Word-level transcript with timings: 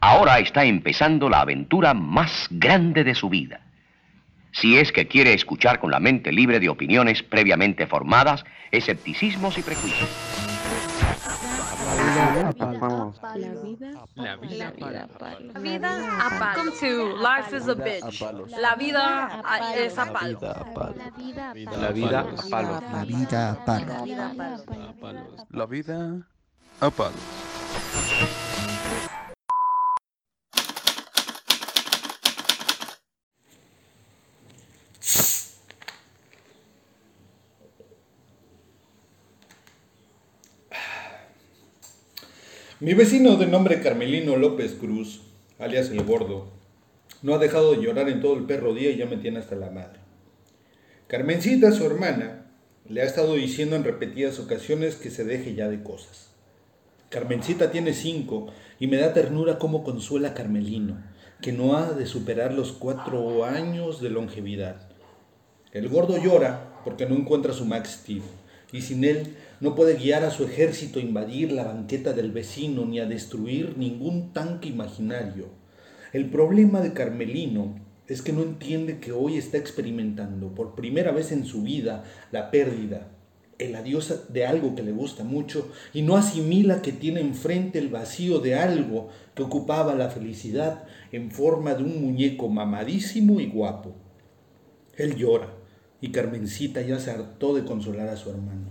Ahora 0.00 0.38
está 0.38 0.64
empezando 0.64 1.28
la 1.28 1.40
aventura 1.40 1.92
más 1.94 2.46
grande 2.50 3.04
de 3.04 3.14
su 3.14 3.28
vida. 3.28 3.60
Si 4.52 4.76
es 4.78 4.90
que 4.92 5.06
quiere 5.06 5.34
escuchar 5.34 5.78
con 5.78 5.90
la 5.90 6.00
mente 6.00 6.32
libre 6.32 6.58
de 6.58 6.68
opiniones 6.68 7.22
previamente 7.22 7.86
formadas, 7.86 8.44
escepticismos 8.70 9.58
y 9.58 9.62
prejuicios. 9.62 10.08
La 12.16 12.30
vida 12.36 13.12
La 14.16 14.36
vida 14.36 15.06
La 15.54 15.60
vida 15.60 16.26
a 16.26 16.38
palos. 16.38 16.56
Welcome 16.56 16.72
to 16.80 17.16
Life 17.18 17.56
is 17.56 17.68
a 17.68 17.74
Bitch. 17.74 18.20
La 18.58 18.74
vida 18.74 19.42
a- 19.44 19.74
es 19.76 19.98
a 19.98 20.12
palo. 20.12 20.40
La 20.40 20.48
vida 20.48 20.60
a 20.60 20.74
palo. 20.74 20.94
La 21.80 23.04
vida 23.04 23.50
a 23.50 23.64
palo. 23.64 23.92
La 25.50 25.66
vida 25.66 26.16
a 26.80 26.90
palos. 26.90 27.20
Mi 42.82 42.94
vecino 42.94 43.36
de 43.36 43.46
nombre 43.46 43.82
Carmelino 43.82 44.36
López 44.38 44.72
Cruz, 44.72 45.20
alias 45.58 45.90
El 45.90 46.02
Gordo, 46.02 46.46
no 47.20 47.34
ha 47.34 47.38
dejado 47.38 47.72
de 47.72 47.82
llorar 47.82 48.08
en 48.08 48.22
todo 48.22 48.34
el 48.34 48.44
perro 48.44 48.72
día 48.72 48.90
y 48.90 48.96
ya 48.96 49.04
me 49.04 49.18
tiene 49.18 49.38
hasta 49.38 49.54
la 49.54 49.68
madre. 49.68 50.00
Carmencita, 51.06 51.72
su 51.72 51.84
hermana, 51.84 52.46
le 52.88 53.02
ha 53.02 53.04
estado 53.04 53.34
diciendo 53.34 53.76
en 53.76 53.84
repetidas 53.84 54.38
ocasiones 54.38 54.96
que 54.96 55.10
se 55.10 55.24
deje 55.24 55.54
ya 55.54 55.68
de 55.68 55.82
cosas. 55.82 56.30
Carmencita 57.10 57.70
tiene 57.70 57.92
cinco 57.92 58.46
y 58.78 58.86
me 58.86 58.96
da 58.96 59.12
ternura 59.12 59.58
cómo 59.58 59.84
consuela 59.84 60.28
a 60.28 60.34
Carmelino, 60.34 61.04
que 61.42 61.52
no 61.52 61.76
ha 61.76 61.92
de 61.92 62.06
superar 62.06 62.54
los 62.54 62.72
cuatro 62.72 63.44
años 63.44 64.00
de 64.00 64.08
longevidad. 64.08 64.88
El 65.72 65.90
gordo 65.90 66.16
llora 66.16 66.80
porque 66.82 67.04
no 67.04 67.14
encuentra 67.14 67.52
su 67.52 67.66
Max 67.66 67.98
Steel 68.00 68.22
y 68.72 68.82
sin 68.82 69.04
él 69.04 69.36
no 69.60 69.74
puede 69.74 69.96
guiar 69.96 70.24
a 70.24 70.30
su 70.30 70.44
ejército 70.44 70.98
a 70.98 71.02
invadir 71.02 71.52
la 71.52 71.64
banqueta 71.64 72.12
del 72.12 72.32
vecino 72.32 72.84
ni 72.86 73.00
a 73.00 73.06
destruir 73.06 73.76
ningún 73.76 74.32
tanque 74.32 74.68
imaginario. 74.68 75.48
El 76.12 76.30
problema 76.30 76.80
de 76.80 76.92
Carmelino 76.92 77.76
es 78.06 78.22
que 78.22 78.32
no 78.32 78.42
entiende 78.42 78.98
que 78.98 79.12
hoy 79.12 79.36
está 79.36 79.58
experimentando 79.58 80.54
por 80.54 80.74
primera 80.74 81.12
vez 81.12 81.30
en 81.30 81.44
su 81.44 81.62
vida 81.62 82.04
la 82.32 82.50
pérdida, 82.50 83.08
el 83.58 83.76
adiós 83.76 84.24
de 84.30 84.46
algo 84.46 84.74
que 84.74 84.82
le 84.82 84.92
gusta 84.92 85.22
mucho 85.22 85.70
y 85.92 86.02
no 86.02 86.16
asimila 86.16 86.82
que 86.82 86.92
tiene 86.92 87.20
enfrente 87.20 87.78
el 87.78 87.88
vacío 87.88 88.38
de 88.38 88.54
algo 88.54 89.10
que 89.34 89.42
ocupaba 89.42 89.94
la 89.94 90.08
felicidad 90.08 90.84
en 91.12 91.30
forma 91.30 91.74
de 91.74 91.84
un 91.84 92.02
muñeco 92.02 92.48
mamadísimo 92.48 93.38
y 93.38 93.46
guapo. 93.46 93.94
Él 94.96 95.16
llora 95.16 95.59
y 96.00 96.10
Carmencita 96.10 96.80
ya 96.82 96.98
se 96.98 97.10
hartó 97.10 97.54
de 97.54 97.64
consolar 97.64 98.08
a 98.08 98.16
su 98.16 98.30
hermano. 98.30 98.68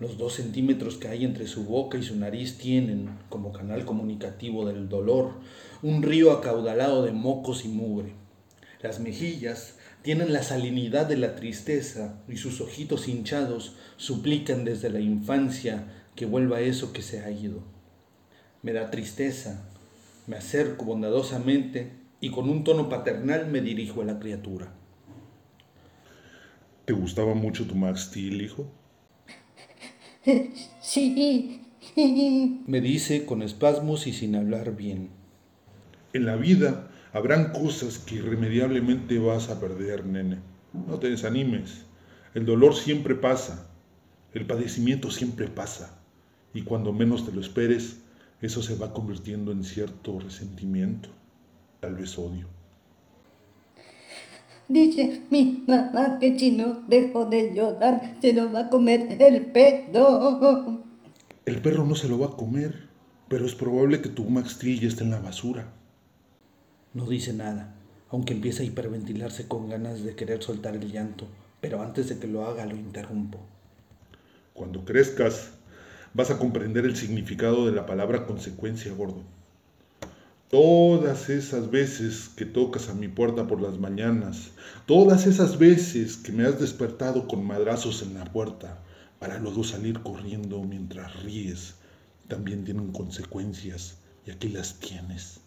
Los 0.00 0.16
dos 0.16 0.34
centímetros 0.34 0.96
que 0.96 1.08
hay 1.08 1.24
entre 1.24 1.46
su 1.48 1.64
boca 1.64 1.98
y 1.98 2.02
su 2.02 2.14
nariz 2.16 2.56
tienen, 2.56 3.10
como 3.28 3.52
canal 3.52 3.84
comunicativo 3.84 4.64
del 4.64 4.88
dolor, 4.88 5.32
un 5.82 6.02
río 6.02 6.30
acaudalado 6.32 7.04
de 7.04 7.12
mocos 7.12 7.64
y 7.64 7.68
mugre. 7.68 8.12
Las 8.80 9.00
mejillas 9.00 9.76
tienen 10.02 10.32
la 10.32 10.44
salinidad 10.44 11.06
de 11.06 11.16
la 11.16 11.34
tristeza 11.34 12.22
y 12.28 12.36
sus 12.36 12.60
ojitos 12.60 13.08
hinchados 13.08 13.74
suplican 13.96 14.64
desde 14.64 14.88
la 14.88 15.00
infancia 15.00 15.88
que 16.14 16.26
vuelva 16.26 16.60
eso 16.60 16.92
que 16.92 17.02
se 17.02 17.20
ha 17.20 17.30
ido. 17.30 17.64
Me 18.62 18.72
da 18.72 18.90
tristeza, 18.90 19.68
me 20.28 20.36
acerco 20.36 20.84
bondadosamente 20.84 21.92
y 22.20 22.30
con 22.30 22.48
un 22.48 22.62
tono 22.62 22.88
paternal 22.88 23.48
me 23.48 23.60
dirijo 23.60 24.02
a 24.02 24.04
la 24.04 24.20
criatura. 24.20 24.72
¿Te 26.88 26.94
gustaba 26.94 27.34
mucho 27.34 27.66
tu 27.66 27.74
Max 27.74 28.04
Steel, 28.04 28.40
hijo? 28.40 28.66
Sí. 30.80 31.60
Me 32.66 32.80
dice 32.80 33.26
con 33.26 33.42
espasmos 33.42 34.06
y 34.06 34.14
sin 34.14 34.34
hablar 34.34 34.74
bien. 34.74 35.10
En 36.14 36.24
la 36.24 36.36
vida 36.36 36.90
habrán 37.12 37.52
cosas 37.52 37.98
que 37.98 38.14
irremediablemente 38.14 39.18
vas 39.18 39.50
a 39.50 39.60
perder, 39.60 40.06
nene. 40.06 40.38
No 40.72 40.98
te 40.98 41.10
desanimes. 41.10 41.84
El 42.32 42.46
dolor 42.46 42.74
siempre 42.74 43.14
pasa. 43.14 43.70
El 44.32 44.46
padecimiento 44.46 45.10
siempre 45.10 45.46
pasa. 45.46 46.00
Y 46.54 46.62
cuando 46.62 46.94
menos 46.94 47.26
te 47.26 47.32
lo 47.32 47.42
esperes, 47.42 48.00
eso 48.40 48.62
se 48.62 48.76
va 48.76 48.94
convirtiendo 48.94 49.52
en 49.52 49.62
cierto 49.62 50.20
resentimiento, 50.20 51.10
tal 51.80 51.96
vez 51.96 52.16
odio. 52.16 52.57
Dice 54.68 55.22
mi 55.30 55.64
mamá 55.66 56.18
que 56.18 56.38
si 56.38 56.50
no 56.50 56.82
dejo 56.88 57.24
de 57.24 57.54
llorar, 57.54 58.16
se 58.20 58.34
lo 58.34 58.52
va 58.52 58.60
a 58.60 58.68
comer 58.68 59.16
el 59.18 59.46
pedo. 59.46 60.84
El 61.46 61.62
perro 61.62 61.86
no 61.86 61.94
se 61.94 62.06
lo 62.06 62.18
va 62.18 62.26
a 62.26 62.36
comer, 62.36 62.88
pero 63.28 63.46
es 63.46 63.54
probable 63.54 64.02
que 64.02 64.10
tu 64.10 64.24
Max 64.24 64.58
ya 64.60 64.86
esté 64.86 65.04
en 65.04 65.10
la 65.10 65.20
basura. 65.20 65.72
No 66.92 67.06
dice 67.06 67.32
nada, 67.32 67.76
aunque 68.10 68.34
empieza 68.34 68.62
a 68.62 68.66
hiperventilarse 68.66 69.48
con 69.48 69.70
ganas 69.70 70.02
de 70.02 70.14
querer 70.14 70.42
soltar 70.42 70.76
el 70.76 70.92
llanto, 70.92 71.26
pero 71.62 71.80
antes 71.80 72.10
de 72.10 72.18
que 72.18 72.26
lo 72.26 72.44
haga 72.44 72.66
lo 72.66 72.76
interrumpo. 72.76 73.38
Cuando 74.52 74.84
crezcas, 74.84 75.52
vas 76.12 76.30
a 76.30 76.38
comprender 76.38 76.84
el 76.84 76.96
significado 76.96 77.64
de 77.64 77.72
la 77.72 77.86
palabra 77.86 78.26
consecuencia, 78.26 78.92
gordo. 78.92 79.22
Todas 80.50 81.28
esas 81.28 81.70
veces 81.70 82.30
que 82.30 82.46
tocas 82.46 82.88
a 82.88 82.94
mi 82.94 83.06
puerta 83.06 83.46
por 83.46 83.60
las 83.60 83.78
mañanas, 83.78 84.52
todas 84.86 85.26
esas 85.26 85.58
veces 85.58 86.16
que 86.16 86.32
me 86.32 86.46
has 86.46 86.58
despertado 86.58 87.28
con 87.28 87.44
madrazos 87.44 88.00
en 88.00 88.14
la 88.14 88.24
puerta 88.24 88.82
para 89.18 89.38
luego 89.38 89.62
salir 89.62 90.00
corriendo 90.00 90.62
mientras 90.62 91.22
ríes, 91.22 91.74
también 92.28 92.64
tienen 92.64 92.92
consecuencias 92.92 93.98
y 94.24 94.30
aquí 94.30 94.48
las 94.48 94.78
tienes. 94.78 95.40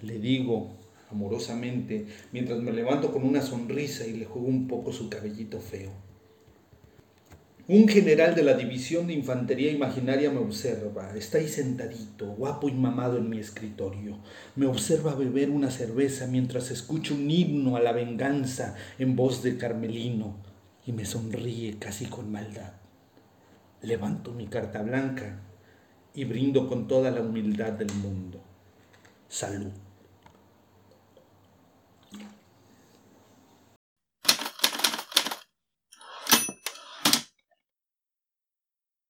Le 0.00 0.20
digo 0.20 0.70
amorosamente 1.10 2.06
mientras 2.30 2.60
me 2.60 2.72
levanto 2.72 3.10
con 3.10 3.24
una 3.24 3.42
sonrisa 3.42 4.06
y 4.06 4.12
le 4.12 4.26
juego 4.26 4.46
un 4.46 4.68
poco 4.68 4.92
su 4.92 5.08
cabellito 5.08 5.58
feo. 5.58 5.90
Un 7.66 7.88
general 7.88 8.34
de 8.34 8.42
la 8.42 8.52
División 8.52 9.06
de 9.06 9.14
Infantería 9.14 9.72
Imaginaria 9.72 10.30
me 10.30 10.40
observa. 10.40 11.16
Está 11.16 11.38
ahí 11.38 11.48
sentadito, 11.48 12.26
guapo 12.26 12.68
y 12.68 12.72
mamado 12.72 13.16
en 13.16 13.30
mi 13.30 13.38
escritorio. 13.38 14.18
Me 14.54 14.66
observa 14.66 15.14
beber 15.14 15.48
una 15.48 15.70
cerveza 15.70 16.26
mientras 16.26 16.70
escucho 16.70 17.14
un 17.14 17.30
himno 17.30 17.76
a 17.76 17.80
la 17.80 17.92
venganza 17.92 18.74
en 18.98 19.16
voz 19.16 19.42
de 19.42 19.56
Carmelino 19.56 20.36
y 20.84 20.92
me 20.92 21.06
sonríe 21.06 21.78
casi 21.78 22.04
con 22.04 22.30
maldad. 22.30 22.74
Levanto 23.80 24.32
mi 24.32 24.46
carta 24.46 24.82
blanca 24.82 25.40
y 26.12 26.24
brindo 26.24 26.68
con 26.68 26.86
toda 26.86 27.10
la 27.10 27.22
humildad 27.22 27.72
del 27.72 27.94
mundo. 27.94 28.42
Salud. 29.26 29.72